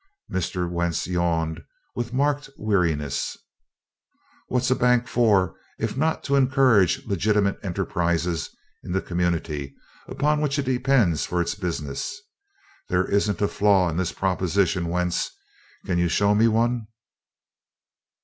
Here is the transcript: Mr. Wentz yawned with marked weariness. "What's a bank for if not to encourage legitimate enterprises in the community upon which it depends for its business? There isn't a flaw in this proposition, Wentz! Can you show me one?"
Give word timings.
Mr. 0.31 0.67
Wentz 0.67 1.05
yawned 1.05 1.63
with 1.93 2.11
marked 2.11 2.49
weariness. 2.57 3.37
"What's 4.47 4.71
a 4.71 4.75
bank 4.75 5.07
for 5.07 5.53
if 5.77 5.95
not 5.95 6.23
to 6.23 6.35
encourage 6.35 7.05
legitimate 7.05 7.59
enterprises 7.61 8.49
in 8.83 8.93
the 8.93 9.01
community 9.03 9.75
upon 10.07 10.41
which 10.41 10.57
it 10.57 10.65
depends 10.65 11.27
for 11.27 11.39
its 11.39 11.53
business? 11.53 12.19
There 12.89 13.05
isn't 13.05 13.43
a 13.43 13.47
flaw 13.47 13.89
in 13.91 13.97
this 13.97 14.11
proposition, 14.11 14.87
Wentz! 14.87 15.29
Can 15.85 15.99
you 15.99 16.09
show 16.09 16.33
me 16.33 16.47
one?" 16.47 16.87